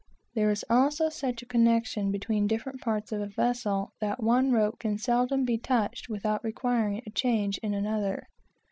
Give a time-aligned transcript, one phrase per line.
[0.33, 4.79] There is also such a connection between different parts of a vessel, that one rope
[4.79, 7.03] can seldom be touched without altering
[7.61, 8.27] another.